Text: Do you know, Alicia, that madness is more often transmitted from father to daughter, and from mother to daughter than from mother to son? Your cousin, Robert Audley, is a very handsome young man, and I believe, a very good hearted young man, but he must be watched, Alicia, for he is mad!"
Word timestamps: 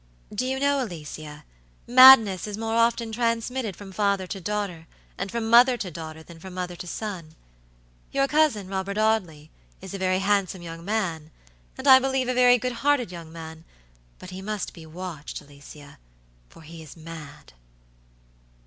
Do 0.33 0.47
you 0.47 0.59
know, 0.59 0.83
Alicia, 0.83 1.45
that 1.45 1.45
madness 1.93 2.47
is 2.47 2.57
more 2.57 2.73
often 2.73 3.11
transmitted 3.11 3.75
from 3.75 3.91
father 3.91 4.25
to 4.25 4.41
daughter, 4.41 4.87
and 5.15 5.29
from 5.31 5.47
mother 5.47 5.77
to 5.77 5.91
daughter 5.91 6.23
than 6.23 6.39
from 6.39 6.55
mother 6.55 6.75
to 6.75 6.87
son? 6.87 7.35
Your 8.11 8.27
cousin, 8.27 8.67
Robert 8.67 8.97
Audley, 8.97 9.51
is 9.79 9.93
a 9.93 9.99
very 9.99 10.17
handsome 10.17 10.63
young 10.63 10.83
man, 10.83 11.29
and 11.77 11.87
I 11.87 11.99
believe, 11.99 12.27
a 12.29 12.33
very 12.33 12.57
good 12.57 12.71
hearted 12.81 13.11
young 13.11 13.31
man, 13.31 13.63
but 14.17 14.31
he 14.31 14.41
must 14.41 14.73
be 14.73 14.87
watched, 14.87 15.39
Alicia, 15.39 15.99
for 16.49 16.63
he 16.63 16.81
is 16.81 16.97
mad!" 16.97 17.53